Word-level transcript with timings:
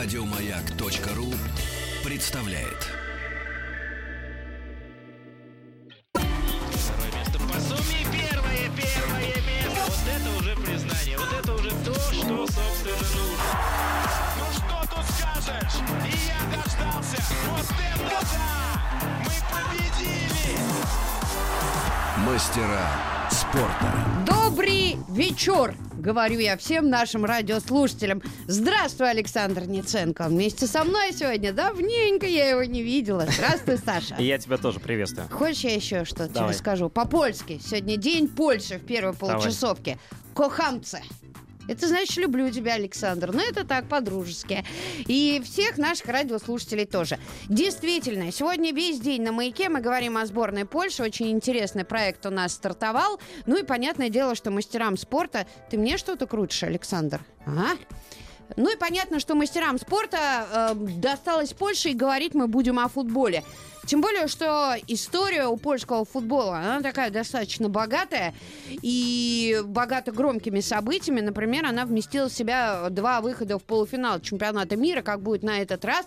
Радиомаяк.ру 0.00 1.34
представляет. 2.04 2.86
Второе 6.12 7.12
место 7.18 7.38
по 7.40 7.60
сумме. 7.60 8.06
Первое, 8.12 8.70
первое 8.76 9.34
место. 9.42 9.80
Вот 9.88 9.98
это 10.06 10.30
уже 10.38 10.54
признание. 10.54 11.18
Вот 11.18 11.32
это 11.32 11.52
уже 11.52 11.70
то, 11.70 11.94
что, 11.94 12.46
собственно, 12.46 12.94
нужно. 12.94 13.58
Ну 14.38 14.46
что 14.54 14.76
тут 14.94 15.04
скажешь? 15.16 15.76
И 16.06 16.08
я 16.28 16.40
дождался. 16.56 17.18
Вот 17.48 17.66
это 17.66 18.18
да! 18.36 18.46
Мы 19.24 19.34
победили! 19.50 20.54
Мастера 22.24 23.17
спорта. 23.30 23.92
Добрый 24.26 24.96
вечер, 25.08 25.74
говорю 25.94 26.38
я 26.38 26.56
всем 26.56 26.88
нашим 26.88 27.24
радиослушателям. 27.24 28.22
Здравствуй, 28.46 29.10
Александр 29.10 29.64
Ниценко. 29.66 30.24
Вместе 30.28 30.66
со 30.66 30.84
мной 30.84 31.12
сегодня. 31.12 31.52
Давненько 31.52 32.26
я 32.26 32.50
его 32.50 32.64
не 32.64 32.82
видела. 32.82 33.26
Здравствуй, 33.30 33.78
Саша. 33.84 34.16
Я 34.18 34.38
тебя 34.38 34.56
тоже 34.56 34.80
приветствую. 34.80 35.28
Хочешь, 35.30 35.64
я 35.64 35.74
еще 35.74 36.04
что-то 36.04 36.28
тебе 36.28 36.52
скажу? 36.52 36.88
По-польски. 36.88 37.60
Сегодня 37.64 37.96
день 37.96 38.28
Польши 38.28 38.78
в 38.78 38.84
первой 38.86 39.14
получасовке. 39.14 39.98
Кохамце. 40.34 41.02
Это 41.68 41.86
значит, 41.86 42.16
люблю 42.16 42.50
тебя, 42.50 42.74
Александр. 42.74 43.32
Но 43.32 43.42
это 43.42 43.64
так, 43.64 43.88
по-дружески. 43.88 44.64
И 45.06 45.40
всех 45.44 45.78
наших 45.78 46.06
радиослушателей 46.06 46.86
тоже. 46.86 47.18
Действительно, 47.48 48.32
сегодня 48.32 48.72
весь 48.72 48.98
день 48.98 49.22
на 49.22 49.32
«Маяке» 49.32 49.68
мы 49.68 49.80
говорим 49.80 50.16
о 50.16 50.26
сборной 50.26 50.64
Польши. 50.64 51.02
Очень 51.02 51.30
интересный 51.30 51.84
проект 51.84 52.24
у 52.26 52.30
нас 52.30 52.54
стартовал. 52.54 53.20
Ну 53.46 53.58
и 53.58 53.62
понятное 53.62 54.08
дело, 54.08 54.34
что 54.34 54.50
мастерам 54.50 54.96
спорта... 54.96 55.46
Ты 55.70 55.76
мне 55.76 55.98
что-то 55.98 56.26
крутишь, 56.26 56.62
Александр? 56.62 57.20
Ага. 57.44 57.76
Ну 58.56 58.72
и 58.72 58.76
понятно, 58.76 59.20
что 59.20 59.34
мастерам 59.34 59.78
спорта 59.78 60.72
э, 60.72 60.74
досталось 60.74 61.52
Польше, 61.52 61.90
и 61.90 61.94
говорить 61.94 62.34
мы 62.34 62.48
будем 62.48 62.78
о 62.78 62.88
футболе. 62.88 63.44
Тем 63.88 64.02
более, 64.02 64.28
что 64.28 64.74
история 64.86 65.46
у 65.46 65.56
польского 65.56 66.04
футбола, 66.04 66.58
она 66.58 66.82
такая 66.82 67.08
достаточно 67.08 67.70
богатая 67.70 68.34
и 68.82 69.62
богата 69.64 70.12
громкими 70.12 70.60
событиями. 70.60 71.22
Например, 71.22 71.64
она 71.64 71.86
вместила 71.86 72.28
в 72.28 72.32
себя 72.34 72.90
два 72.90 73.22
выхода 73.22 73.58
в 73.58 73.64
полуфинал 73.64 74.20
чемпионата 74.20 74.76
мира. 74.76 75.00
Как 75.00 75.22
будет 75.22 75.42
на 75.42 75.62
этот 75.62 75.86
раз, 75.86 76.04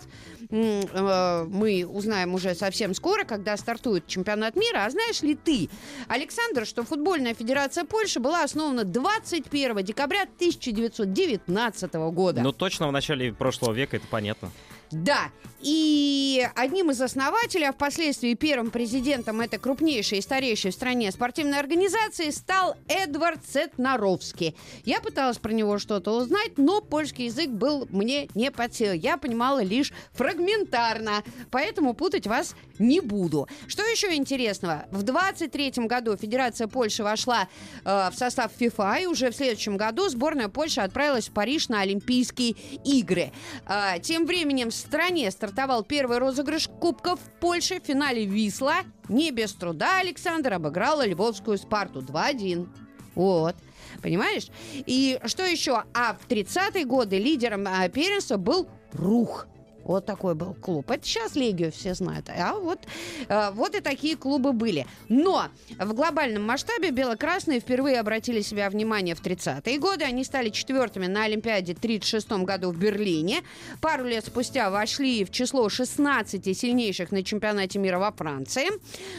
э, 0.50 1.46
мы 1.48 1.84
узнаем 1.84 2.34
уже 2.34 2.54
совсем 2.54 2.94
скоро, 2.94 3.24
когда 3.24 3.56
стартует 3.56 4.06
чемпионат 4.06 4.54
мира. 4.54 4.84
А 4.84 4.90
знаешь 4.90 5.20
ли 5.22 5.34
ты, 5.34 5.68
Александр, 6.06 6.66
что 6.66 6.84
футбольная 6.84 7.34
федерация 7.34 7.84
Польши 7.84 8.20
была 8.20 8.44
основана 8.44 8.84
21 8.84 9.82
декабря 9.82 10.22
1919 10.22 11.94
года? 12.12 12.42
Ну, 12.42 12.52
точно 12.52 12.86
в 12.86 12.92
начале 12.92 13.32
прошлого 13.32 13.72
века, 13.72 13.96
это 13.96 14.06
понятно. 14.06 14.52
Да, 14.92 15.30
и 15.62 16.48
одним 16.56 16.90
из 16.90 17.00
основателей, 17.00 17.68
а 17.68 17.72
впоследствии 17.72 18.34
первым 18.34 18.70
президентом 18.70 19.40
этой 19.40 19.60
крупнейшей 19.60 20.18
и 20.18 20.22
старейшей 20.22 20.72
в 20.72 20.74
стране 20.74 21.10
спортивной 21.12 21.60
организации 21.60 22.30
стал 22.30 22.74
Эдвард 22.88 23.44
Цетнаровский. 23.46 24.56
Я 24.84 25.00
пыталась 25.00 25.38
про 25.38 25.52
него 25.52 25.78
что-то 25.78 26.16
узнать, 26.16 26.58
но 26.58 26.80
польский 26.80 27.26
язык 27.26 27.48
был 27.48 27.86
мне 27.90 28.28
не 28.34 28.50
под 28.50 28.74
силу. 28.74 28.92
Я 28.92 29.16
понимала 29.16 29.62
лишь 29.62 29.92
фрагментарно, 30.12 31.22
поэтому 31.52 31.94
путать 31.94 32.26
вас 32.26 32.56
не 32.80 33.00
буду. 33.00 33.48
Что 33.68 33.84
еще 33.84 34.14
интересного? 34.14 34.86
В 34.90 35.04
23 35.04 35.86
году 35.86 36.16
Федерация 36.16 36.66
Польши 36.66 37.04
вошла 37.04 37.48
э, 37.84 38.10
в 38.12 38.14
состав 38.16 38.50
ФИФА, 38.58 38.96
и 39.02 39.06
уже 39.06 39.30
в 39.30 39.36
следующем 39.36 39.76
году 39.76 40.08
сборная 40.08 40.48
Польши 40.48 40.80
отправилась 40.80 41.28
в 41.28 41.32
Париж 41.32 41.68
на 41.68 41.82
Олимпийские 41.82 42.56
игры. 42.84 43.32
А, 43.66 44.00
тем 44.00 44.26
временем 44.26 44.70
в 44.70 44.74
стране 44.82 45.30
стартовал 45.30 45.82
первый 45.82 46.18
розыгрыш 46.18 46.68
Кубков 46.68 47.20
в 47.20 47.40
Польше 47.40 47.80
в 47.80 47.86
финале 47.86 48.26
Висла. 48.26 48.76
Не 49.08 49.30
без 49.30 49.52
труда 49.54 50.00
Александр 50.00 50.54
обыграла 50.54 51.06
Львовскую 51.06 51.56
Спарту 51.56 52.00
2-1. 52.00 52.68
Вот. 53.14 53.56
Понимаешь? 54.02 54.48
И 54.74 55.18
что 55.24 55.44
еще? 55.44 55.84
А 55.94 56.14
в 56.14 56.28
30-е 56.28 56.84
годы 56.84 57.18
лидером 57.18 57.66
а, 57.66 57.88
первенства 57.88 58.36
был 58.36 58.68
Рух. 58.92 59.46
Вот 59.84 60.06
такой 60.06 60.34
был 60.34 60.54
клуб. 60.54 60.90
Это 60.90 61.04
сейчас 61.04 61.34
Легию 61.34 61.72
все 61.72 61.94
знают. 61.94 62.28
А 62.28 62.54
вот, 62.54 62.80
э, 63.28 63.50
вот 63.52 63.74
и 63.74 63.80
такие 63.80 64.16
клубы 64.16 64.52
были. 64.52 64.86
Но 65.08 65.46
в 65.78 65.92
глобальном 65.94 66.44
масштабе 66.44 66.90
бело-красные 66.90 67.60
впервые 67.60 68.00
обратили 68.00 68.40
себя 68.40 68.70
внимание 68.70 69.14
в 69.14 69.22
30-е 69.22 69.78
годы. 69.78 70.04
Они 70.04 70.24
стали 70.24 70.50
четвертыми 70.50 71.06
на 71.06 71.24
Олимпиаде 71.24 71.74
в 71.74 71.80
36 71.80 72.44
году 72.44 72.70
в 72.70 72.78
Берлине. 72.78 73.42
Пару 73.80 74.04
лет 74.04 74.24
спустя 74.26 74.70
вошли 74.70 75.24
в 75.24 75.30
число 75.30 75.68
16 75.68 76.56
сильнейших 76.56 77.10
на 77.10 77.22
чемпионате 77.22 77.78
мира 77.78 77.98
во 77.98 78.12
Франции. 78.12 78.68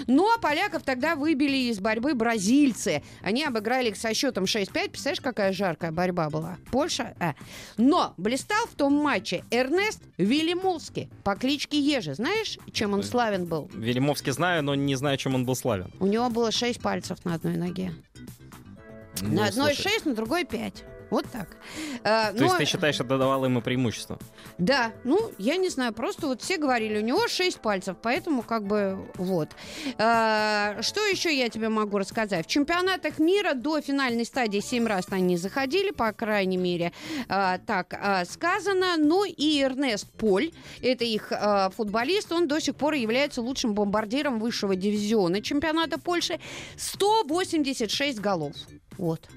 Ну, 0.08 0.32
а 0.34 0.40
поляков 0.40 0.84
тогда 0.84 1.16
выбили 1.16 1.70
из 1.70 1.80
борьбы 1.80 2.14
бразильцы. 2.14 3.04
Они 3.22 3.44
обыграли 3.44 3.90
их 3.90 3.98
со 3.98 4.14
счетом 4.14 4.46
6-5. 4.46 4.90
Представляешь, 4.90 5.22
какая 5.22 5.54
жаркая 5.54 5.92
борьба 5.92 6.30
была? 6.30 6.58
Польша? 6.72 7.16
А. 7.20 7.36
Но 7.78 8.14
блистал 8.18 8.66
в 8.68 8.76
том 8.76 8.94
матче 8.94 9.44
Эрнест 9.52 10.02
Вильямовский 10.54 11.10
по 11.24 11.36
кличке 11.36 11.80
Ежи. 11.80 12.14
Знаешь, 12.14 12.58
чем 12.72 12.94
он 12.94 13.04
славен 13.04 13.46
был? 13.46 13.70
Велимовский 13.74 14.32
знаю, 14.32 14.64
но 14.64 14.76
не 14.76 14.96
знаю, 14.96 15.18
чем 15.18 15.36
он 15.36 15.46
был 15.46 15.56
славен. 15.56 15.92
У 16.00 16.06
него 16.06 16.30
было 16.30 16.52
6 16.52 16.82
пальцев 16.82 17.24
на 17.26 17.36
одной 17.36 17.58
ноге. 17.58 17.92
Ну, 19.22 19.34
на 19.34 19.48
одной 19.48 19.76
слушай, 19.76 19.92
6, 19.92 20.06
на 20.08 20.16
другой 20.16 20.46
5. 20.46 20.84
Вот 21.14 21.26
так. 21.32 21.48
Э, 22.04 22.34
То 22.36 22.44
есть 22.44 22.54
но- 22.54 22.58
ты 22.58 22.66
считаешь, 22.66 22.96
это 22.96 23.20
давало 23.20 23.46
ему 23.46 23.62
преимущество? 23.62 24.18
Да, 24.58 24.92
ну, 25.04 25.32
я 25.38 25.58
не 25.58 25.70
знаю, 25.70 25.94
просто 25.94 26.26
вот 26.26 26.42
все 26.42 26.58
говорили, 26.58 26.98
у 26.98 27.02
него 27.04 27.28
6 27.28 27.60
пальцев, 27.60 27.98
поэтому 28.02 28.42
как 28.42 28.66
бы 28.66 28.98
вот. 29.18 29.50
Э, 30.00 30.82
Что 30.82 31.02
еще 31.06 31.32
я 31.38 31.50
тебе 31.50 31.70
могу 31.70 32.00
рассказать? 32.00 32.48
В 32.48 32.50
чемпионатах 32.50 33.20
мира 33.20 33.54
до 33.54 33.80
финальной 33.80 34.26
стадии 34.26 34.60
7 34.60 34.88
раз 34.88 35.06
они 35.12 35.38
заходили, 35.38 35.92
по 35.92 36.12
крайней 36.14 36.58
мере, 36.58 36.92
э, 37.30 37.60
так 37.68 37.94
э, 37.94 38.26
сказано. 38.26 38.96
Ну 38.98 39.24
и 39.24 39.62
Эрнест 39.62 40.12
Поль, 40.18 40.52
это 40.82 41.04
их 41.06 41.32
э, 41.32 41.70
футболист, 41.78 42.32
он 42.32 42.48
до 42.48 42.60
сих 42.60 42.76
пор 42.76 42.96
является 42.96 43.44
лучшим 43.44 43.76
бомбардиром 43.76 44.40
высшего 44.40 44.76
дивизиона 44.76 45.42
чемпионата 45.44 46.00
Польши. 46.00 46.40
186 46.76 48.20
голов. 48.20 48.54
Вот. 48.98 49.30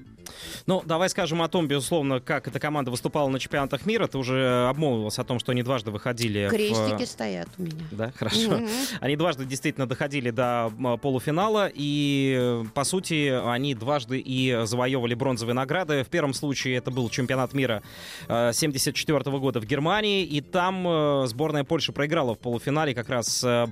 Ну, 0.65 0.81
давай 0.85 1.09
скажем 1.09 1.41
о 1.41 1.47
том, 1.47 1.67
безусловно, 1.67 2.19
как 2.19 2.47
эта 2.47 2.59
команда 2.59 2.91
выступала 2.91 3.29
на 3.29 3.39
чемпионатах 3.39 3.85
мира. 3.85 4.07
Ты 4.07 4.17
уже 4.17 4.67
обмолвился 4.69 5.21
о 5.21 5.25
том, 5.25 5.39
что 5.39 5.51
они 5.51 5.63
дважды 5.63 5.91
выходили 5.91 6.47
в... 6.47 6.51
Крестики 6.51 7.05
стоят 7.05 7.47
у 7.57 7.63
меня. 7.63 7.75
Да, 7.91 8.11
хорошо. 8.15 8.57
Мгм. 8.57 8.67
Они 8.99 9.15
дважды 9.15 9.45
действительно 9.45 9.87
доходили 9.87 10.31
до 10.31 10.71
полуфинала, 11.01 11.69
и, 11.73 12.35
э, 12.39 12.65
по 12.73 12.83
сути, 12.83 13.29
они 13.29 13.75
дважды 13.75 14.19
и 14.19 14.61
завоевывали 14.63 15.13
бронзовые 15.13 15.53
награды. 15.53 16.03
В 16.03 16.07
первом 16.07 16.33
случае 16.33 16.77
это 16.77 16.91
был 16.91 17.09
чемпионат 17.09 17.53
мира 17.53 17.81
1974 18.27 19.39
года 19.39 19.59
в 19.59 19.65
Германии, 19.65 20.23
и 20.23 20.41
там 20.41 20.87
э, 20.87 21.27
сборная 21.27 21.63
Польши 21.63 21.91
проиграла 21.91 22.35
в 22.35 22.39
полуфинале 22.39 22.93
как 22.93 23.09
раз 23.09 23.43
э. 23.43 23.65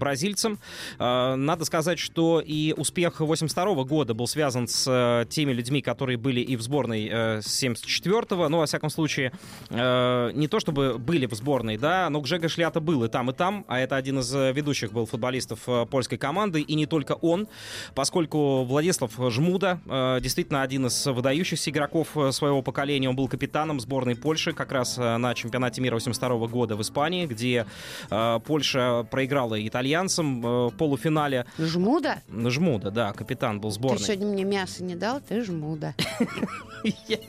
Э, 0.99 1.35
Надо 1.35 1.65
сказать, 1.65 1.99
что 1.99 2.41
и 2.45 2.73
успех 2.75 3.19
82 3.19 3.83
года 3.83 4.13
был 4.13 4.27
связан 4.27 4.67
с 4.67 4.85
э, 4.87 5.25
теми 5.29 5.51
людьми, 5.51 5.81
которые 5.81 6.17
были 6.17 6.41
и 6.41 6.54
в 6.55 6.61
сборной 6.61 7.09
э, 7.11 7.41
с 7.41 7.63
74-го, 7.63 8.49
но, 8.49 8.59
во 8.59 8.65
всяком 8.65 8.89
случае, 8.89 9.31
э, 9.69 10.31
не 10.33 10.47
то 10.47 10.59
чтобы 10.59 10.97
были 10.97 11.25
в 11.25 11.33
сборной, 11.33 11.77
да, 11.77 12.09
но 12.09 12.21
Гжега 12.21 12.49
Шлята 12.49 12.79
был 12.79 13.03
и 13.03 13.07
там, 13.07 13.29
и 13.29 13.33
там, 13.33 13.65
а 13.67 13.79
это 13.79 13.95
один 13.95 14.19
из 14.19 14.33
э, 14.35 14.51
ведущих 14.53 14.91
был 14.91 15.05
футболистов 15.05 15.59
э, 15.67 15.85
польской 15.85 16.17
команды, 16.17 16.61
и 16.61 16.75
не 16.75 16.85
только 16.85 17.13
он, 17.13 17.47
поскольку 17.93 18.63
Владислав 18.63 19.11
Жмуда 19.29 19.79
э, 19.85 20.19
действительно 20.21 20.61
один 20.61 20.87
из 20.87 21.05
выдающихся 21.05 21.69
игроков 21.69 22.09
э, 22.15 22.31
своего 22.31 22.61
поколения, 22.61 23.09
он 23.09 23.15
был 23.15 23.27
капитаном 23.27 23.79
сборной 23.79 24.15
Польши 24.15 24.53
как 24.53 24.71
раз 24.71 24.97
э, 24.97 25.17
на 25.17 25.33
чемпионате 25.33 25.81
мира 25.81 25.95
82 25.95 26.47
года 26.47 26.75
в 26.75 26.81
Испании, 26.81 27.25
где 27.25 27.65
э, 28.09 28.39
Польша 28.45 29.05
проиграла 29.09 29.55
итальянцам 29.67 30.45
э, 30.45 30.67
в 30.67 30.77
полуфинале. 30.77 31.45
Жмуда? 31.57 32.21
Жмуда, 32.29 32.91
да, 32.91 33.13
капитан 33.13 33.59
был 33.59 33.69
Ты 33.69 33.75
сборной. 33.75 33.99
сегодня 33.99 34.27
мне 34.27 34.43
мясо 34.43 34.83
не 34.83 34.95
дал, 34.95 35.21
ты 35.21 35.43
жмуда. 35.43 35.93
yes. 37.07 37.21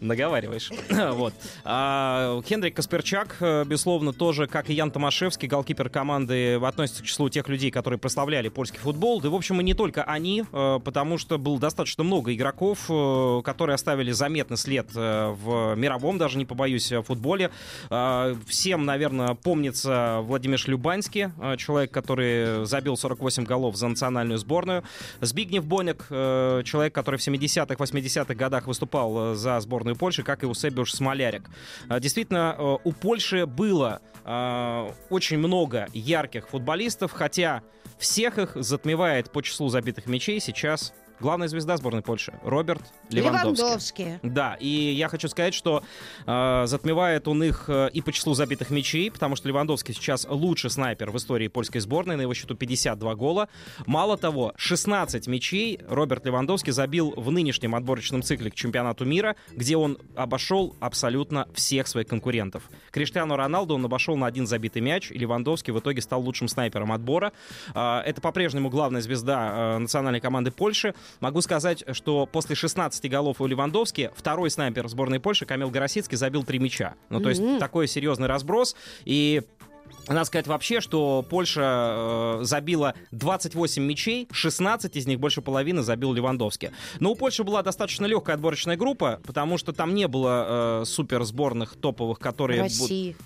Наговариваешь. 0.00 0.70
вот. 1.12 1.34
А, 1.64 2.40
Хендрик 2.46 2.76
Касперчак, 2.76 3.36
э, 3.40 3.64
безусловно, 3.64 4.12
тоже, 4.12 4.46
как 4.46 4.70
и 4.70 4.74
Ян 4.74 4.90
Томашевский, 4.90 5.48
голкипер 5.48 5.88
команды, 5.88 6.54
относится 6.54 7.02
к 7.02 7.06
числу 7.06 7.28
тех 7.28 7.48
людей, 7.48 7.70
которые 7.70 7.98
прославляли 7.98 8.48
польский 8.48 8.78
футбол. 8.78 9.20
Да, 9.20 9.30
в 9.30 9.34
общем, 9.34 9.60
и 9.60 9.64
не 9.64 9.74
только 9.74 10.02
они, 10.04 10.44
э, 10.50 10.80
потому 10.84 11.18
что 11.18 11.38
было 11.38 11.58
достаточно 11.58 12.04
много 12.04 12.34
игроков, 12.34 12.86
э, 12.88 13.42
которые 13.44 13.74
оставили 13.74 14.12
заметный 14.12 14.56
след 14.56 14.88
в 14.92 15.74
мировом, 15.76 16.18
даже 16.18 16.38
не 16.38 16.44
побоюсь, 16.44 16.92
футболе. 17.04 17.50
А, 17.90 18.36
Всем, 18.46 18.84
наверное, 18.84 19.34
помнится 19.34 20.20
Владимир 20.22 20.58
Шлюбанский, 20.58 21.28
человек, 21.56 21.90
который 21.90 22.64
забил 22.66 22.96
48 22.96 23.44
голов 23.44 23.76
за 23.76 23.88
национальную 23.88 24.38
сборную. 24.38 24.84
Збигнев 25.20 25.64
Боник, 25.64 26.06
э, 26.10 26.62
человек, 26.64 26.94
который 26.94 27.16
в 27.16 27.26
70-х, 27.26 27.74
80-х 27.74 28.34
годах 28.34 28.66
выступал 28.66 29.34
за 29.34 29.60
сборную 29.60 29.87
сборную 29.88 29.96
Польши, 29.96 30.22
как 30.22 30.42
и 30.42 30.46
у 30.46 30.54
Себиуш 30.54 30.92
Смолярик. 30.92 31.48
А, 31.88 32.00
Действительно, 32.00 32.54
э, 32.58 32.76
у 32.84 32.92
Польши 32.92 33.46
было 33.46 34.00
э, 34.24 34.90
очень 35.10 35.38
много 35.38 35.88
ярких 35.92 36.48
футболистов, 36.48 37.12
хотя 37.12 37.62
всех 37.98 38.38
их 38.38 38.52
затмевает 38.54 39.30
по 39.30 39.42
числу 39.42 39.68
забитых 39.68 40.06
мячей 40.06 40.40
сейчас 40.40 40.92
главная 41.20 41.48
звезда 41.48 41.76
сборной 41.76 42.02
Польши 42.02 42.38
Роберт 42.42 42.82
Левандовский. 43.10 44.04
Левандовский. 44.04 44.18
Да, 44.22 44.56
и 44.60 44.68
я 44.68 45.08
хочу 45.08 45.28
сказать, 45.28 45.54
что 45.54 45.82
э, 46.26 46.64
затмевает 46.66 47.28
он 47.28 47.42
их 47.42 47.64
э, 47.68 47.90
и 47.92 48.00
по 48.02 48.12
числу 48.12 48.34
забитых 48.34 48.70
мячей, 48.70 49.10
потому 49.10 49.36
что 49.36 49.48
Левандовский 49.48 49.94
сейчас 49.94 50.26
лучший 50.28 50.70
снайпер 50.70 51.10
в 51.10 51.16
истории 51.16 51.48
польской 51.48 51.80
сборной, 51.80 52.16
на 52.16 52.22
его 52.22 52.34
счету 52.34 52.54
52 52.54 53.14
гола. 53.14 53.48
Мало 53.86 54.16
того, 54.16 54.52
16 54.56 55.26
мячей 55.26 55.80
Роберт 55.88 56.24
Левандовский 56.26 56.72
забил 56.72 57.12
в 57.16 57.30
нынешнем 57.30 57.74
отборочном 57.74 58.22
цикле 58.22 58.50
к 58.50 58.54
чемпионату 58.54 59.04
мира, 59.04 59.36
где 59.50 59.76
он 59.76 59.98
обошел 60.16 60.76
абсолютно 60.80 61.48
всех 61.54 61.88
своих 61.88 62.06
конкурентов. 62.06 62.64
Криштиану 62.90 63.36
Роналду 63.36 63.74
он 63.74 63.84
обошел 63.84 64.16
на 64.16 64.26
один 64.26 64.46
забитый 64.46 64.82
мяч, 64.82 65.10
и 65.10 65.18
Левандовский 65.18 65.72
в 65.72 65.78
итоге 65.78 66.00
стал 66.02 66.22
лучшим 66.22 66.48
снайпером 66.48 66.92
отбора. 66.92 67.32
Э, 67.74 68.00
это 68.04 68.20
по-прежнему 68.20 68.70
главная 68.70 69.00
звезда 69.00 69.76
э, 69.76 69.78
национальной 69.78 70.20
команды 70.20 70.50
Польши. 70.50 70.94
Могу 71.20 71.40
сказать, 71.40 71.84
что 71.92 72.26
после 72.26 72.54
16 72.54 73.10
голов 73.10 73.40
у 73.40 73.46
Левандовски 73.46 74.10
второй 74.14 74.50
снайпер 74.50 74.88
сборной 74.88 75.20
Польши 75.20 75.46
Камил 75.46 75.70
Горосицкий 75.70 76.16
забил 76.16 76.44
три 76.44 76.58
мяча. 76.58 76.94
Ну, 77.10 77.20
то 77.20 77.28
есть 77.28 77.42
такой 77.58 77.88
серьезный 77.88 78.28
разброс. 78.28 78.76
И 79.04 79.42
надо 80.08 80.24
сказать 80.24 80.46
вообще, 80.46 80.80
что 80.80 81.24
Польша 81.28 82.38
э, 82.40 82.44
забила 82.44 82.94
28 83.10 83.82
мячей, 83.82 84.28
16 84.32 84.96
из 84.96 85.06
них, 85.06 85.20
больше 85.20 85.42
половины, 85.42 85.82
забил 85.82 86.12
Левандовский. 86.12 86.70
Но 86.98 87.12
у 87.12 87.14
Польши 87.14 87.44
была 87.44 87.62
достаточно 87.62 88.06
легкая 88.06 88.36
отборочная 88.36 88.76
группа, 88.76 89.20
потому 89.24 89.58
что 89.58 89.72
там 89.72 89.94
не 89.94 90.08
было 90.08 90.82
э, 90.82 90.84
супер 90.86 91.24
сборных 91.24 91.76
топовых, 91.76 92.18
которые... 92.18 92.62
России. 92.62 93.16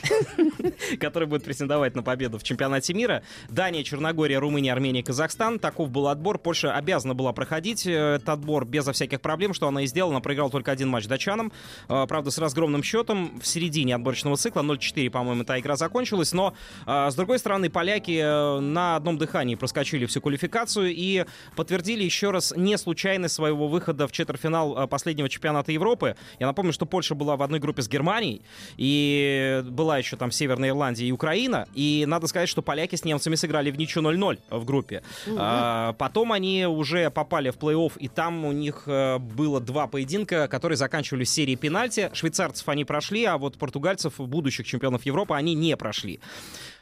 который 1.00 1.28
будет 1.28 1.44
претендовать 1.44 1.94
на 1.94 2.02
победу 2.02 2.38
в 2.38 2.42
чемпионате 2.42 2.94
мира. 2.94 3.22
Дания, 3.48 3.82
Черногория, 3.82 4.38
Румыния, 4.38 4.72
Армения, 4.72 5.02
Казахстан. 5.02 5.58
Таков 5.58 5.90
был 5.90 6.08
отбор. 6.08 6.38
Польша 6.38 6.74
обязана 6.74 7.14
была 7.14 7.32
проходить 7.32 7.86
э, 7.86 8.16
этот 8.16 8.28
отбор 8.28 8.64
безо 8.64 8.92
всяких 8.92 9.20
проблем, 9.20 9.54
что 9.54 9.68
она 9.68 9.82
и 9.82 9.86
сделала. 9.86 10.14
Она 10.14 10.20
проиграла 10.20 10.50
только 10.50 10.70
один 10.70 10.88
матч 10.88 11.06
датчанам. 11.06 11.52
Э, 11.88 12.06
Правда, 12.08 12.30
с 12.30 12.38
разгромным 12.38 12.82
счетом 12.82 13.40
в 13.40 13.46
середине 13.46 13.94
отборочного 13.94 14.36
цикла. 14.36 14.62
0-4, 14.62 15.10
по-моему, 15.10 15.44
та 15.44 15.58
игра 15.58 15.76
закончилась. 15.76 16.32
Но, 16.32 16.54
э, 16.86 17.10
с 17.10 17.14
другой 17.14 17.38
стороны, 17.38 17.70
поляки 17.70 18.60
на 18.60 18.96
одном 18.96 19.18
дыхании 19.18 19.54
проскочили 19.54 20.06
всю 20.06 20.20
квалификацию 20.20 20.92
и 20.94 21.24
подтвердили 21.56 22.02
еще 22.02 22.30
раз 22.30 22.52
не 22.56 22.76
случайность 22.78 23.34
своего 23.34 23.68
выхода 23.68 24.06
в 24.06 24.12
четвертьфинал 24.12 24.88
последнего 24.88 25.28
чемпионата 25.28 25.72
Европы. 25.72 26.16
Я 26.38 26.46
напомню, 26.46 26.72
что 26.72 26.86
Польша 26.86 27.14
была 27.14 27.36
в 27.36 27.42
одной 27.42 27.60
группе 27.60 27.82
с 27.82 27.88
Германией, 27.88 28.42
и 28.76 29.62
была 29.82 29.98
еще 29.98 30.16
там 30.16 30.30
Северная 30.30 30.68
Ирландия 30.68 31.06
и 31.06 31.10
Украина, 31.10 31.66
и 31.74 32.04
надо 32.06 32.28
сказать, 32.28 32.48
что 32.48 32.62
поляки 32.62 32.94
с 32.94 33.04
немцами 33.04 33.34
сыграли 33.34 33.72
в 33.72 33.76
ничью 33.76 34.00
0-0 34.02 34.38
в 34.50 34.64
группе. 34.64 35.02
А, 35.36 35.94
потом 35.94 36.30
они 36.30 36.66
уже 36.66 37.10
попали 37.10 37.50
в 37.50 37.56
плей-офф, 37.56 37.94
и 37.98 38.06
там 38.06 38.44
у 38.44 38.52
них 38.52 38.84
э, 38.86 39.18
было 39.18 39.60
два 39.60 39.88
поединка, 39.88 40.46
которые 40.46 40.76
заканчивались 40.76 41.32
серией 41.32 41.56
пенальти. 41.56 42.10
Швейцарцев 42.12 42.68
они 42.68 42.84
прошли, 42.84 43.24
а 43.24 43.38
вот 43.38 43.58
португальцев, 43.58 44.18
будущих 44.18 44.66
чемпионов 44.66 45.04
Европы, 45.04 45.34
они 45.34 45.54
не 45.54 45.76
прошли. 45.76 46.20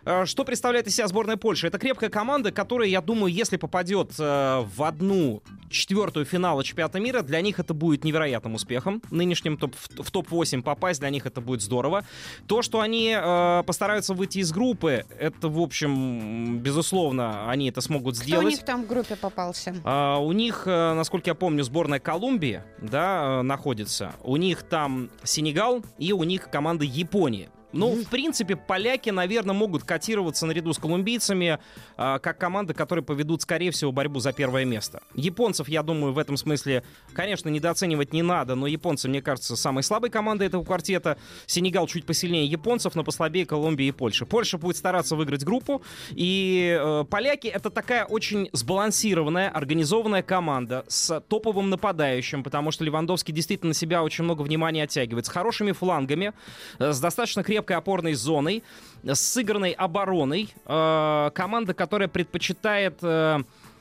Э, 0.05 0.25
Что 0.27 0.45
представляет 0.45 0.87
из 0.87 0.97
себя 0.97 1.09
сборная 1.09 1.37
Польши? 1.37 1.67
Это 1.67 1.79
крепкая 1.79 2.11
команда, 2.11 2.53
которая, 2.53 2.89
я 2.89 3.01
думаю, 3.01 3.33
если 3.33 3.57
попадет 3.57 4.13
э, 4.19 4.65
в 4.75 4.83
одну 4.83 5.43
четвертую 5.69 6.25
финала 6.25 6.65
чемпионата 6.65 6.99
мира, 6.99 7.23
для 7.23 7.41
них 7.41 7.59
это 7.61 7.75
будет 7.75 8.05
невероятным 8.05 8.55
успехом. 8.55 9.03
Нынешним 9.11 9.57
топ, 9.57 9.75
в 9.77 10.11
топ-8 10.11 10.63
попасть 10.63 11.01
для 11.01 11.11
них 11.11 11.27
это 11.27 11.41
будет 11.41 11.63
здорово. 11.63 12.05
То, 12.47 12.63
что 12.63 12.81
они 12.81 13.15
э, 13.17 13.63
постараются 13.65 14.15
выйти 14.15 14.39
из 14.39 14.53
группы, 14.53 15.05
это, 15.19 15.49
в 15.49 15.61
общем, 15.61 16.59
безусловно, 16.59 17.49
они 17.51 17.69
это 17.69 17.81
смогут 17.81 18.17
Кто 18.17 18.23
у 18.23 18.27
сделать. 18.27 18.47
них 18.47 18.65
там 18.65 18.85
в 18.85 18.89
группе 18.89 19.17
попался? 19.17 19.77
А, 19.85 20.19
у 20.19 20.33
них, 20.33 20.67
насколько 20.67 21.31
я 21.31 21.35
помню, 21.35 21.63
сборная 21.63 22.01
Колумбии, 22.01 22.63
да, 22.79 23.43
находится. 23.43 24.13
У 24.23 24.37
них 24.37 24.63
там 24.63 25.11
Сенегал 25.23 25.85
и 25.99 26.13
у 26.13 26.23
них 26.25 26.51
команда 26.51 26.85
Японии. 26.85 27.49
Ну, 27.73 27.95
в 27.95 28.09
принципе, 28.09 28.57
поляки, 28.57 29.11
наверное, 29.11 29.55
могут 29.55 29.85
котироваться 29.85 30.47
наряду 30.47 30.73
с 30.73 30.79
колумбийцами 30.79 31.59
а, 31.97 32.19
как 32.19 32.39
команды, 32.39 32.75
которые 32.75 33.05
поведут, 33.05 33.43
скорее 33.43 33.71
всего, 33.71 33.93
борьбу 33.93 34.21
за 34.21 34.33
первое 34.33 34.65
место. 34.65 35.03
Японцев, 35.15 35.69
я 35.69 35.83
думаю, 35.83 36.13
в 36.13 36.19
этом 36.19 36.37
смысле, 36.37 36.83
конечно, 37.13 37.49
недооценивать 37.49 38.13
не 38.13 38.23
надо, 38.23 38.55
но 38.55 38.67
японцы, 38.67 39.09
мне 39.09 39.23
кажется, 39.23 39.57
самой 39.57 39.83
слабой 39.83 40.11
командой 40.11 40.49
этого 40.49 40.65
квартета. 40.65 41.17
Сенегал 41.47 41.87
чуть 41.87 42.07
посильнее 42.07 42.47
японцев, 42.47 42.95
но 42.95 43.05
послабее 43.05 43.47
Колумбии 43.47 43.87
и 43.87 43.93
Польши. 43.93 44.27
Польша 44.27 44.59
будет 44.59 44.77
стараться 44.77 45.15
выиграть 45.15 45.45
группу, 45.45 45.83
и 46.11 46.77
э, 46.81 47.05
поляки— 47.09 47.47
это 47.49 47.71
такая 47.71 48.05
очень 48.05 48.49
сбалансированная, 48.53 49.49
организованная 49.49 50.23
команда 50.23 50.85
с 50.89 51.21
топовым 51.29 51.71
нападающим, 51.71 52.43
потому 52.43 52.71
что 52.71 52.85
Левандовский 52.85 53.33
действительно 53.33 53.71
на 53.71 53.75
себя 53.75 54.03
очень 54.03 54.25
много 54.25 54.43
внимания 54.43 54.85
оттягивает, 54.85 55.27
с 55.27 55.29
хорошими 55.29 55.73
флангами, 55.73 56.33
э, 56.79 56.93
с 56.93 57.01
достаточно 57.01 57.43
крепкой 57.61 57.77
опорной 57.77 58.15
зоной, 58.15 58.63
с 59.05 59.21
сыгранной 59.21 59.73
обороной. 59.73 60.53
Э, 60.67 61.31
команда, 61.35 61.75
которая 61.75 62.09
предпочитает... 62.09 62.99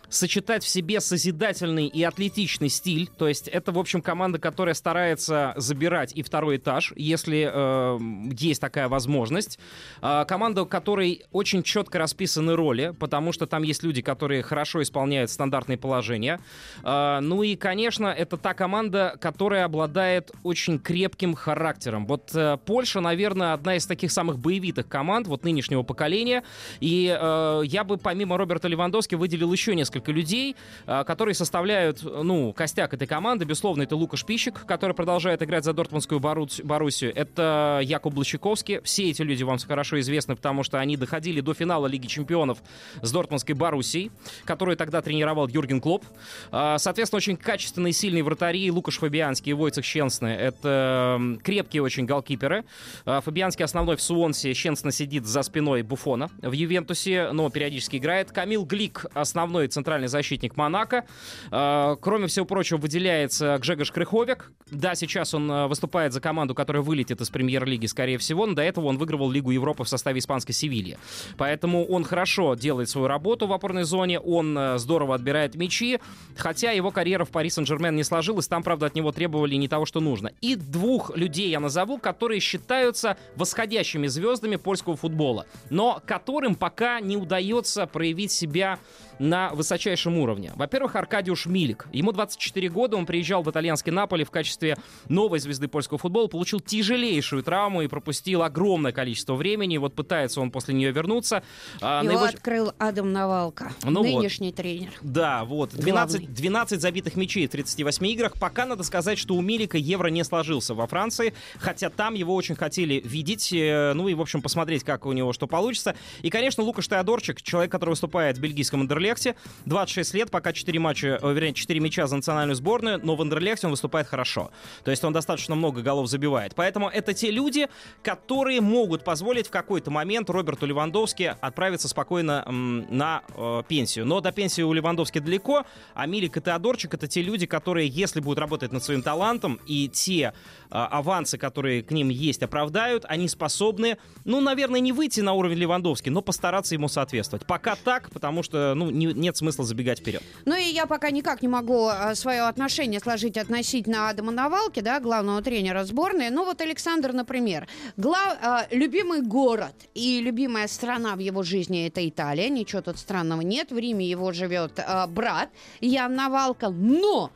сочетать 0.09 0.63
в 0.63 0.67
себе 0.67 0.99
созидательный 0.99 1.87
и 1.87 2.03
атлетичный 2.03 2.69
стиль. 2.69 3.07
То 3.07 3.27
есть 3.27 3.47
это, 3.47 3.71
в 3.71 3.79
общем, 3.79 4.01
команда, 4.01 4.39
которая 4.39 4.73
старается 4.73 5.53
забирать 5.55 6.13
и 6.13 6.23
второй 6.23 6.57
этаж, 6.57 6.93
если 6.95 7.49
э, 7.51 7.99
есть 8.37 8.61
такая 8.61 8.87
возможность. 8.89 9.59
Э, 10.01 10.25
команда, 10.27 10.63
у 10.63 10.65
которой 10.65 11.23
очень 11.31 11.63
четко 11.63 11.99
расписаны 11.99 12.55
роли, 12.55 12.93
потому 12.99 13.31
что 13.31 13.45
там 13.45 13.63
есть 13.63 13.83
люди, 13.83 14.01
которые 14.01 14.41
хорошо 14.41 14.81
исполняют 14.81 15.29
стандартные 15.29 15.77
положения. 15.77 16.39
Э, 16.83 17.19
ну 17.21 17.43
и, 17.43 17.55
конечно, 17.55 18.07
это 18.07 18.37
та 18.37 18.53
команда, 18.53 19.15
которая 19.21 19.65
обладает 19.65 20.31
очень 20.43 20.79
крепким 20.79 21.35
характером. 21.35 22.05
Вот 22.07 22.31
э, 22.33 22.57
Польша, 22.65 22.99
наверное, 22.99 23.53
одна 23.53 23.75
из 23.75 23.85
таких 23.85 24.11
самых 24.11 24.39
боевитых 24.39 24.87
команд 24.87 25.27
вот 25.27 25.43
нынешнего 25.43 25.83
поколения. 25.83 26.43
И 26.79 27.15
э, 27.19 27.61
я 27.65 27.83
бы 27.83 27.97
помимо 27.97 28.37
Роберта 28.37 28.67
Левандовски 28.67 29.15
выделил 29.15 29.51
еще 29.51 29.75
несколько 29.75 29.98
людей, 30.07 30.55
э, 30.87 31.03
которые 31.03 31.35
составляют, 31.35 32.01
ну, 32.03 32.53
костяк 32.53 32.93
этой 32.93 33.07
команды. 33.07 33.45
Безусловно, 33.45 33.83
это 33.83 33.95
Лукаш 33.95 34.25
Пищик, 34.25 34.65
который 34.65 34.93
продолжает 34.93 35.41
играть 35.43 35.63
за 35.65 35.73
Дортмундскую 35.73 36.19
Борус- 36.19 36.63
Боруссию. 36.63 37.11
Это 37.15 37.81
Якуб 37.83 38.13
Блащиковский. 38.13 38.81
Все 38.83 39.09
эти 39.09 39.21
люди 39.21 39.43
вам 39.43 39.57
хорошо 39.59 39.99
известны, 39.99 40.35
потому 40.35 40.63
что 40.63 40.79
они 40.79 40.95
доходили 40.95 41.41
до 41.41 41.53
финала 41.53 41.87
Лиги 41.87 42.07
Чемпионов 42.07 42.59
с 43.01 43.11
Дортмундской 43.11 43.55
Боруссией, 43.55 44.11
которую 44.45 44.77
тогда 44.77 45.01
тренировал 45.01 45.47
Юрген 45.47 45.81
Клоп. 45.81 46.05
А, 46.51 46.77
Соответственно, 46.77 47.17
очень 47.17 47.35
качественные, 47.37 47.93
сильные 47.93 48.23
вратари 48.23 48.69
Лукаш 48.71 48.99
Фабианский 48.99 49.51
и 49.51 49.53
Войцех 49.53 49.83
Щенсны. 49.83 50.27
Это 50.27 51.19
крепкие 51.43 51.81
очень 51.81 52.05
голкиперы. 52.05 52.63
А, 53.05 53.21
Фабианский 53.21 53.65
основной 53.65 53.95
в 53.97 54.01
Суонсе, 54.01 54.53
Щенсна 54.53 54.91
сидит 54.91 55.25
за 55.25 55.41
спиной 55.41 55.81
Буфона 55.81 56.29
в 56.41 56.51
Ювентусе, 56.51 57.31
но 57.31 57.49
периодически 57.49 57.97
играет. 57.97 58.31
Камил 58.31 58.65
Глик, 58.65 59.05
основной 59.13 59.67
центральный 59.67 59.88
защитник 60.07 60.55
Монако. 60.57 61.05
А, 61.51 61.95
Кроме 61.95 62.27
всего 62.27 62.45
прочего, 62.45 62.77
выделяется 62.77 63.57
Гжегош 63.59 63.91
Крыховик. 63.91 64.51
Да, 64.71 64.95
сейчас 64.95 65.33
он 65.33 65.51
а, 65.51 65.67
выступает 65.67 66.13
за 66.13 66.21
команду, 66.21 66.55
которая 66.55 66.83
вылетит 66.83 67.21
из 67.21 67.29
премьер-лиги, 67.29 67.85
скорее 67.85 68.17
всего, 68.17 68.45
но 68.45 68.53
до 68.53 68.61
этого 68.61 68.85
он 68.87 68.97
выигрывал 68.97 69.31
Лигу 69.31 69.51
Европы 69.51 69.83
в 69.83 69.89
составе 69.89 70.19
испанской 70.19 70.53
Севильи. 70.53 70.97
Поэтому 71.37 71.85
он 71.85 72.03
хорошо 72.03 72.55
делает 72.55 72.89
свою 72.89 73.07
работу 73.07 73.47
в 73.47 73.53
опорной 73.53 73.83
зоне, 73.83 74.19
он 74.19 74.57
э, 74.57 74.77
здорово 74.77 75.15
отбирает 75.15 75.55
мячи, 75.55 75.99
хотя 76.35 76.71
его 76.71 76.91
карьера 76.91 77.25
в 77.25 77.29
Пари 77.29 77.49
Сен-Жермен 77.49 77.95
не 77.95 78.03
сложилась, 78.03 78.47
там, 78.47 78.63
правда, 78.63 78.87
от 78.87 78.95
него 78.95 79.11
требовали 79.11 79.55
не 79.55 79.67
того, 79.67 79.85
что 79.85 79.99
нужно. 79.99 80.31
И 80.41 80.55
двух 80.55 81.15
людей 81.15 81.49
я 81.49 81.59
назову, 81.59 81.97
которые 81.97 82.39
считаются 82.39 83.17
восходящими 83.35 84.07
звездами 84.07 84.55
польского 84.55 84.95
футбола, 84.95 85.45
но 85.69 86.01
которым 86.05 86.55
пока 86.55 86.99
не 86.99 87.17
удается 87.17 87.87
проявить 87.87 88.31
себя 88.31 88.79
на 89.19 89.49
высочайшем 89.49 89.78
уровне. 89.87 90.51
Во-первых, 90.55 90.95
Аркадиуш 90.95 91.45
Милик. 91.45 91.87
Ему 91.91 92.11
24 92.11 92.69
года, 92.69 92.97
он 92.97 93.05
приезжал 93.05 93.43
в 93.43 93.49
итальянский 93.49 93.91
Наполе 93.91 94.25
в 94.25 94.31
качестве 94.31 94.77
новой 95.07 95.39
звезды 95.39 95.67
польского 95.67 95.97
футбола, 95.97 96.27
получил 96.27 96.59
тяжелейшую 96.59 97.43
травму 97.43 97.81
и 97.81 97.87
пропустил 97.87 98.43
огромное 98.43 98.91
количество 98.91 99.35
времени. 99.35 99.77
Вот 99.77 99.93
пытается 99.95 100.41
он 100.41 100.51
после 100.51 100.73
нее 100.73 100.91
вернуться. 100.91 101.43
А, 101.81 102.03
Его 102.03 102.13
его- 102.13 102.23
открыл 102.25 102.73
Адам 102.77 103.11
Навалка, 103.13 103.71
Ну 103.83 104.03
вот. 104.03 104.05
нынешний 104.07 104.51
тренер. 104.51 104.91
Да, 105.01 105.45
вот. 105.45 105.71
12, 105.71 106.19
Главный. 106.21 106.35
12 106.35 106.81
забитых 106.81 107.15
мячей 107.15 107.47
в 107.47 107.51
38 107.51 108.05
играх. 108.07 108.33
Пока 108.39 108.65
надо 108.65 108.83
сказать, 108.83 109.17
что 109.17 109.35
у 109.35 109.41
Милика 109.41 109.77
Евро 109.77 110.07
не 110.07 110.23
сложился 110.23 110.73
во 110.73 110.87
Франции, 110.87 111.33
хотя 111.59 111.89
там 111.89 112.13
его 112.13 112.35
очень 112.35 112.55
хотели 112.55 113.01
видеть, 113.05 113.51
э, 113.53 113.93
ну 113.93 114.07
и, 114.07 114.13
в 114.13 114.21
общем, 114.21 114.41
посмотреть, 114.41 114.83
как 114.83 115.05
у 115.05 115.11
него 115.11 115.33
что 115.33 115.47
получится. 115.47 115.95
И, 116.21 116.29
конечно, 116.29 116.63
Лукаш 116.63 116.87
Теодорчик, 116.87 117.41
человек, 117.41 117.71
который 117.71 117.91
выступает 117.91 118.37
в 118.37 118.41
бельгийском 118.41 118.81
Андерлехте, 118.81 119.35
26 119.69 120.13
лет, 120.15 120.31
пока 120.31 120.51
4 120.51 120.79
матча, 120.79 121.19
э, 121.21 121.33
вернее, 121.33 121.53
4 121.53 121.79
мяча 121.79 122.07
за 122.07 122.15
национальную 122.15 122.55
сборную, 122.55 122.99
но 123.03 123.15
в 123.15 123.21
Андерлехте 123.21 123.67
он 123.67 123.71
выступает 123.71 124.07
хорошо. 124.07 124.51
То 124.83 124.91
есть 124.91 125.03
он 125.03 125.13
достаточно 125.13 125.55
много 125.55 125.81
голов 125.81 126.09
забивает. 126.09 126.55
Поэтому 126.55 126.89
это 126.89 127.13
те 127.13 127.31
люди, 127.31 127.67
которые 128.03 128.61
могут 128.61 129.03
позволить 129.03 129.47
в 129.47 129.51
какой-то 129.51 129.91
момент 129.91 130.29
Роберту 130.29 130.65
Левандовски 130.65 131.35
отправиться 131.39 131.87
спокойно 131.87 132.43
на 132.49 133.21
э, 133.35 133.63
пенсию. 133.67 134.05
Но 134.05 134.19
до 134.21 134.31
пенсии 134.31 134.61
у 134.61 134.73
Левандовски 134.73 135.19
далеко, 135.19 135.65
а 135.93 136.05
Милик 136.07 136.37
и 136.37 136.41
Теодорчик 136.41 136.93
это 136.93 137.07
те 137.07 137.21
люди, 137.21 137.45
которые, 137.45 137.87
если 137.87 138.19
будут 138.19 138.39
работать 138.39 138.71
над 138.71 138.83
своим 138.83 139.03
талантом, 139.03 139.59
и 139.67 139.87
те 139.87 140.21
э, 140.23 140.31
авансы, 140.71 141.37
которые 141.37 141.83
к 141.83 141.91
ним 141.91 142.09
есть, 142.09 142.41
оправдают, 142.41 143.05
они 143.07 143.27
способны, 143.27 143.97
ну, 144.25 144.41
наверное, 144.41 144.79
не 144.79 144.91
выйти 144.91 145.21
на 145.21 145.33
уровень 145.33 145.57
Левандовски, 145.57 146.09
но 146.09 146.21
постараться 146.21 146.73
ему 146.73 146.87
соответствовать. 146.87 147.45
Пока 147.45 147.75
так, 147.75 148.09
потому 148.09 148.41
что, 148.41 148.73
ну, 148.75 148.89
не- 148.89 149.13
нет 149.13 149.37
смысла 149.37 149.58
забегать 149.63 149.99
вперед. 149.99 150.21
Ну 150.45 150.55
и 150.55 150.63
я 150.63 150.85
пока 150.85 151.11
никак 151.11 151.41
не 151.41 151.47
могу 151.47 151.89
свое 152.13 152.41
отношение 152.43 152.99
сложить 152.99 153.37
относительно 153.37 154.09
Адама 154.09 154.31
Навалки, 154.31 154.79
да, 154.79 154.99
главного 154.99 155.41
тренера 155.41 155.83
сборной. 155.83 156.29
Ну 156.29 156.45
вот 156.45 156.61
Александр, 156.61 157.13
например, 157.13 157.67
гла- 157.97 158.37
а, 158.41 158.67
любимый 158.71 159.21
город 159.21 159.75
и 159.93 160.21
любимая 160.21 160.67
страна 160.67 161.15
в 161.15 161.19
его 161.19 161.43
жизни 161.43 161.87
это 161.87 162.07
Италия. 162.07 162.49
Ничего 162.49 162.81
тут 162.81 162.97
странного 162.97 163.41
нет. 163.41 163.71
В 163.71 163.77
Риме 163.77 164.05
его 164.05 164.31
живет 164.31 164.79
а, 164.79 165.07
брат 165.07 165.49
Ян 165.81 166.15
Навалка. 166.15 166.69
Но 166.69 167.31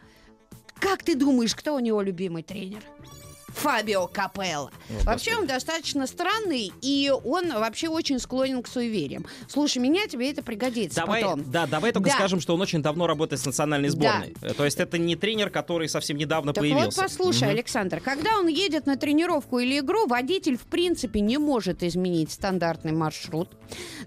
как 0.79 1.03
ты 1.03 1.15
думаешь, 1.15 1.55
кто 1.55 1.75
у 1.75 1.79
него 1.79 2.01
любимый 2.01 2.43
тренер? 2.43 2.83
Фабио 3.55 4.07
Капелло. 4.07 4.71
вообще 5.03 5.35
он 5.35 5.47
достаточно 5.47 6.07
странный, 6.07 6.71
и 6.81 7.11
он 7.23 7.51
вообще 7.53 7.87
очень 7.87 8.19
склонен 8.19 8.61
к 8.63 8.67
суевериям. 8.67 9.25
Слушай, 9.47 9.77
меня 9.79 10.07
тебе 10.07 10.31
это 10.31 10.41
пригодится 10.43 11.01
Давай, 11.01 11.21
потом. 11.21 11.49
да, 11.51 11.65
давай 11.67 11.91
только 11.91 12.09
Да. 12.09 12.15
скажем, 12.15 12.39
что 12.41 12.53
он 12.55 12.61
очень 12.61 12.81
давно 12.81 13.07
работает 13.07 13.41
с 13.41 13.45
национальной 13.45 13.89
сборной. 13.89 14.35
Э, 14.41 14.53
То 14.53 14.65
есть 14.65 14.79
это 14.79 14.97
не 14.97 15.15
тренер, 15.15 15.49
который 15.49 15.87
совсем 15.87 16.17
недавно 16.17 16.53
Так 16.53 16.61
появился. 16.63 17.01
вот, 17.01 17.09
послушай, 17.09 17.43
Мгм. 17.43 17.51
Александр, 17.51 17.99
когда 18.01 18.37
он 18.37 18.47
едет 18.47 18.85
на 18.85 18.97
тренировку 18.97 19.59
или 19.59 19.79
игру, 19.79 20.07
водитель 20.07 20.57
в 20.57 20.63
принципе 20.65 21.19
не 21.21 21.37
может 21.37 21.83
изменить 21.83 22.31
стандартный 22.31 22.91
маршрут. 22.91 23.49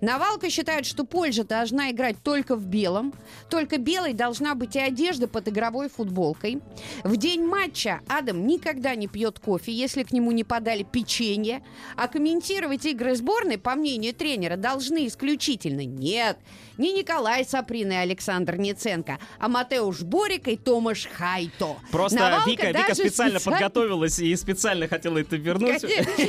Навалка 0.01 0.51
считает, 0.51 0.87
что 0.87 1.05
Польша 1.05 1.45
должна 1.45 1.91
играть 1.91 2.17
только 2.23 2.57
в 2.57 2.67
белом. 2.67 3.15
Только 3.51 3.79
белой 3.79 4.13
должна 4.13 4.55
быть 4.55 4.77
и 4.77 4.81
одежда 4.81 5.29
под 5.29 5.49
игровой 5.49 5.89
футболкой. 5.89 6.61
В 7.05 7.17
день 7.17 7.45
матча 7.45 8.01
Адам 8.09 8.47
никогда 8.47 8.95
не 8.95 9.07
пьет 9.07 9.36
кофе, 9.41 9.73
если 9.73 10.03
к 10.03 10.13
нему 10.13 10.33
не 10.33 10.45
подали 10.45 10.83
печенье. 10.83 11.63
А 11.97 12.09
комментировать 12.09 12.85
игры 12.87 13.15
сборной, 13.17 13.59
по 13.59 13.75
мнению 13.75 14.15
тренера, 14.15 14.57
должны 14.57 15.07
исключительно 15.07 15.85
нет. 15.85 16.39
Не 16.79 16.93
Николай 16.93 17.45
Саприн 17.45 17.93
и 17.93 17.95
Александр 17.95 18.57
Ниценко, 18.57 19.19
а 19.39 19.49
Матеуш 19.49 20.03
Борик 20.03 20.49
и 20.49 20.57
Томаш 20.57 21.07
Хайто. 21.07 21.77
Просто 21.91 22.19
Навалка 22.19 22.51
Вика, 22.51 22.67
Вика 22.69 22.95
специально 22.95 23.39
специально- 23.39 23.41
подготовилась 23.41 24.19
и 24.19 24.37
специально 24.37 24.87
хотела 24.89 25.19
это 25.19 25.37
вернуть. 25.37 25.83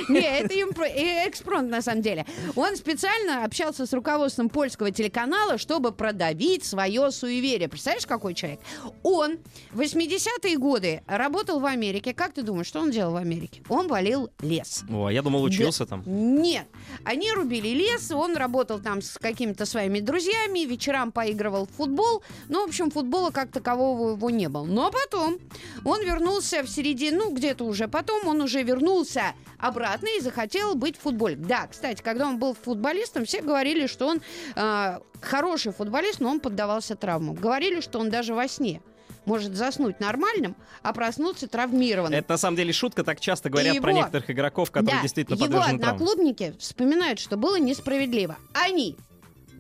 Не, 0.10 0.40
это 0.40 0.54
э, 0.86 1.28
экспромт 1.30 1.70
на 1.70 1.82
самом 1.82 2.02
деле. 2.02 2.26
Он 2.56 2.76
специально 2.78 3.44
общался 3.44 3.86
с 3.86 3.94
руководством 3.94 4.50
польского 4.50 4.92
телеканала, 4.92 5.58
чтобы 5.58 5.92
продавить 5.92 6.64
свое 6.64 7.12
суеверие. 7.12 7.68
Представляешь, 7.68 8.06
какой 8.08 8.34
человек? 8.34 8.60
Он 9.04 9.38
в 9.72 9.82
80-е 9.82 10.58
годы 10.58 11.04
работал 11.08 11.60
в 11.60 11.66
Америке. 11.66 12.14
Как 12.14 12.34
ты 12.34 12.42
думаешь, 12.42 12.68
что 12.68 12.80
он 12.80 12.92
делал 12.98 13.14
в 13.14 13.18
Америке? 13.18 13.62
Он 13.70 13.88
валил 13.88 14.32
лес. 14.42 14.84
О, 14.90 15.10
я 15.10 15.22
думал, 15.22 15.44
учился 15.44 15.86
там. 15.86 16.04
Нет. 16.06 16.68
Они 17.04 17.32
рубили 17.32 17.70
лес, 17.70 18.12
он 18.12 18.36
работал 18.36 18.80
там 18.80 19.02
с 19.02 19.18
какими-то 19.20 19.66
своими 19.66 20.00
друзьями, 20.00 20.66
вечерам 20.66 21.12
поигрывал 21.12 21.68
в 21.68 21.72
футбол. 21.72 22.24
Ну, 22.50 22.66
в 22.66 22.70
общем, 22.70 22.90
футбола 22.90 23.30
как 23.30 23.52
такового 23.52 24.12
его 24.14 24.30
не 24.32 24.50
было. 24.50 24.66
Но 24.66 24.92
потом 24.92 25.38
он 25.86 26.02
вернулся 26.04 26.64
в 26.64 26.70
середину, 26.70 27.18
ну, 27.18 27.34
где-то 27.34 27.66
уже 27.66 27.88
потом, 27.88 28.28
он 28.28 28.42
уже 28.42 28.64
вернулся 28.64 29.34
обратно 29.60 30.08
и 30.18 30.22
захотел 30.22 30.76
быть 30.76 30.98
футболе. 30.98 31.36
Да, 31.36 31.68
кстати, 31.68 32.02
когда 32.02 32.28
он 32.28 32.40
был 32.40 32.56
футболистом, 32.56 33.26
все 33.26 33.42
говорили, 33.42 33.88
что 33.88 34.08
он 34.08 34.22
э, 34.56 35.00
хороший 35.22 35.72
футболист, 35.72 36.20
но 36.20 36.30
он 36.30 36.40
поддавался 36.40 36.96
травмам. 36.96 37.36
Говорили, 37.36 37.80
что 37.82 38.00
он 38.00 38.10
даже 38.10 38.34
во 38.34 38.48
сне 38.48 38.82
может 39.28 39.56
заснуть 39.56 40.00
нормальным, 40.00 40.56
а 40.82 40.94
проснуться 40.94 41.48
травмированным. 41.48 42.18
Это 42.18 42.32
на 42.34 42.38
самом 42.38 42.56
деле 42.58 42.74
шутка, 42.74 43.04
так 43.04 43.20
часто 43.20 43.50
говорят 43.50 43.76
Его- 43.76 43.84
про 43.84 43.92
некоторых 43.94 44.30
игроков, 44.32 44.72
которые 44.72 44.96
Да, 44.96 45.02
действительно 45.04 45.36
его 45.36 45.46
подвержены 45.46 45.80
травмам. 45.80 45.96
одноклубники 45.96 46.56
вспоминают, 46.58 47.20
что 47.20 47.38
было 47.38 47.60
несправедливо. 47.60 48.38
Они 48.54 48.96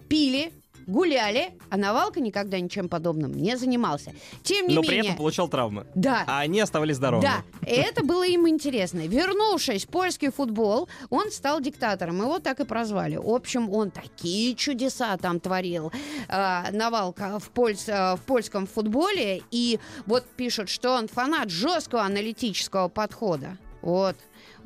пили, 0.07 0.53
гуляли, 0.87 1.51
а 1.69 1.77
Навалка 1.77 2.19
никогда 2.19 2.59
ничем 2.59 2.89
подобным 2.89 3.33
не 3.33 3.57
занимался. 3.57 4.13
Тем 4.43 4.67
не 4.67 4.75
Но 4.75 4.81
менее... 4.81 5.01
при 5.01 5.05
этом 5.07 5.17
получал 5.17 5.47
травмы. 5.49 5.85
Да. 5.93 6.23
А 6.27 6.39
они 6.39 6.59
оставались 6.59 6.95
здоровыми. 6.95 7.27
Да, 7.29 7.43
и 7.67 7.75
это 7.75 8.03
было 8.03 8.25
им 8.25 8.47
интересно. 8.47 9.01
Вернувшись 9.07 9.85
в 9.85 9.89
польский 9.89 10.31
футбол, 10.31 10.87
он 11.09 11.29
стал 11.31 11.59
диктатором. 11.61 12.21
Его 12.21 12.39
так 12.39 12.59
и 12.61 12.65
прозвали. 12.65 13.17
В 13.17 13.29
общем, 13.29 13.69
он 13.71 13.91
такие 13.91 14.55
чудеса 14.55 15.15
там 15.17 15.39
творил. 15.39 15.91
э, 16.29 16.71
Навалка 16.71 17.39
в, 17.39 17.49
польс- 17.51 17.87
э, 17.89 18.15
в 18.15 18.21
польском 18.21 18.65
футболе. 18.65 19.43
И 19.51 19.79
вот 20.05 20.25
пишут, 20.37 20.69
что 20.69 20.91
он 20.95 21.07
фанат 21.07 21.49
жесткого 21.49 22.03
аналитического 22.03 22.87
подхода. 22.87 23.57
Вот. 23.81 24.15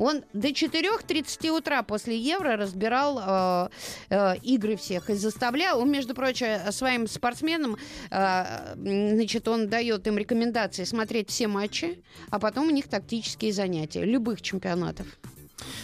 Он 0.01 0.23
до 0.33 0.47
4.30 0.47 1.49
утра 1.51 1.83
после 1.83 2.17
Евро 2.17 2.57
разбирал 2.57 3.19
э, 3.19 3.69
э, 4.09 4.37
игры 4.37 4.75
всех 4.75 5.11
и 5.11 5.13
заставлял. 5.13 5.79
Он, 5.79 5.91
между 5.91 6.15
прочим, 6.15 6.71
своим 6.71 7.05
спортсменам, 7.05 7.77
э, 8.09 8.73
значит, 8.75 9.47
он 9.47 9.69
дает 9.69 10.07
им 10.07 10.17
рекомендации 10.17 10.85
смотреть 10.85 11.29
все 11.29 11.47
матчи, 11.47 12.01
а 12.31 12.39
потом 12.39 12.69
у 12.69 12.71
них 12.71 12.87
тактические 12.87 13.53
занятия 13.53 14.03
любых 14.03 14.41
чемпионатов. 14.41 15.05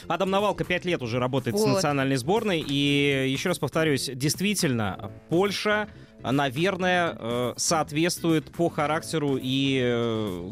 Адам 0.07 0.31
Навалка 0.31 0.63
пять 0.63 0.85
лет 0.85 1.03
уже 1.03 1.19
работает 1.19 1.55
с 1.55 1.61
Вот. 1.61 1.75
национальной 1.75 2.15
сборной. 2.15 2.65
И 2.67 3.27
еще 3.29 3.49
раз 3.49 3.59
повторюсь, 3.59 4.09
действительно, 4.11 5.11
Польша, 5.29 5.89
наверное, 6.23 7.15
э, 7.15 7.53
соответствует 7.57 8.51
по 8.51 8.69
характеру 8.69 9.37
и 9.39 9.79
э, 9.79 10.49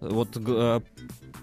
вот 0.00 0.36
э, 0.36 0.80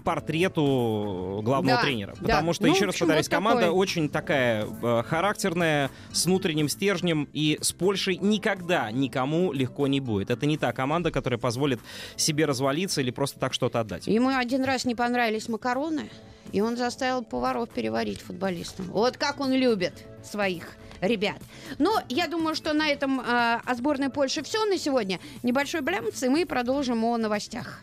портрету 0.04 1.40
главного 1.44 1.78
Да, 1.78 1.82
тренера. 1.84 2.14
да. 2.20 2.22
Потому 2.22 2.52
что, 2.52 2.66
Ну, 2.66 2.74
еще 2.74 2.86
раз 2.86 2.96
повторюсь, 2.96 3.26
вот 3.26 3.30
команда 3.34 3.62
такой. 3.62 3.76
очень 3.78 4.08
такая 4.08 4.66
э, 4.82 5.02
характерная, 5.06 5.90
с 6.12 6.26
внутренним 6.26 6.68
стержнем, 6.68 7.28
и 7.32 7.58
с 7.60 7.72
Польшей 7.72 8.16
никогда 8.16 8.90
никому 8.90 9.52
легко 9.52 9.86
не 9.86 10.00
будет. 10.00 10.30
Это 10.30 10.46
не 10.46 10.56
та 10.58 10.72
команда, 10.72 11.10
которая 11.10 11.38
позволит 11.38 11.80
себе 12.16 12.44
развалиться 12.46 13.00
или 13.00 13.10
просто 13.10 13.38
так 13.38 13.54
что-то 13.54 13.80
отдать. 13.80 14.06
Ему 14.06 14.28
один 14.36 14.64
раз 14.64 14.84
не 14.84 14.94
понравились 14.94 15.48
макароны, 15.48 16.10
и 16.52 16.60
он 16.60 16.76
заставил 16.76 17.22
поваров 17.22 17.68
переварить 17.70 18.20
футболистам. 18.20 18.86
Вот 18.86 19.16
как 19.16 19.40
он 19.40 19.52
любит 19.52 19.92
своих 20.24 20.72
ребят. 21.00 21.36
Но 21.78 22.00
я 22.08 22.26
думаю, 22.28 22.54
что 22.54 22.72
на 22.74 22.88
этом 22.88 23.20
э, 23.20 23.24
о 23.64 23.74
сборной 23.74 24.10
Польши 24.10 24.42
все 24.42 24.64
на 24.66 24.76
сегодня. 24.76 25.18
Небольшой 25.42 25.80
блямц, 25.80 26.22
и 26.22 26.28
мы 26.28 26.44
продолжим 26.44 27.04
о 27.04 27.16
новостях. 27.16 27.82